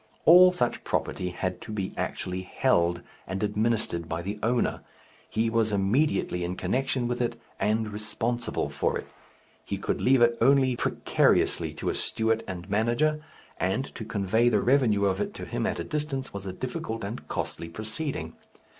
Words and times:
All 0.25 0.51
such 0.51 0.83
property 0.83 1.29
had 1.29 1.61
to 1.61 1.71
be 1.71 1.93
actually 1.95 2.41
"held" 2.41 3.03
and 3.27 3.43
administered 3.43 4.09
by 4.09 4.23
the 4.23 4.39
owner, 4.41 4.81
he 5.29 5.47
was 5.47 5.71
immediately 5.71 6.43
in 6.43 6.55
connection 6.55 7.07
with 7.07 7.21
it 7.21 7.39
and 7.59 7.87
responsible 7.93 8.67
for 8.67 8.97
it. 8.97 9.05
He 9.63 9.77
could 9.77 10.01
leave 10.01 10.23
it 10.23 10.39
only 10.41 10.75
precariously 10.75 11.75
to 11.75 11.89
a 11.89 11.93
steward 11.93 12.43
and 12.47 12.67
manager, 12.67 13.23
and 13.59 13.85
to 13.93 14.03
convey 14.03 14.49
the 14.49 14.59
revenue 14.63 15.05
of 15.05 15.21
it 15.21 15.35
to 15.35 15.45
him 15.45 15.67
at 15.67 15.79
a 15.79 15.83
distance 15.83 16.33
was 16.33 16.47
a 16.47 16.51
difficult 16.51 17.03
and 17.03 17.27
costly 17.27 17.69
proceeding. 17.69 18.33